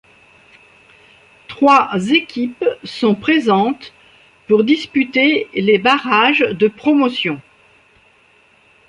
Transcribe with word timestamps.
Trois 1.47 1.91
équipes 2.09 2.65
sont 2.83 3.13
présentes 3.13 3.93
pour 4.47 4.63
disputer 4.63 5.47
les 5.53 5.77
barrages 5.77 6.39
de 6.39 6.67
promotion. 6.67 7.39